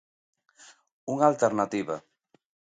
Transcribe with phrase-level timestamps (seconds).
[1.13, 1.95] Unha alternativa.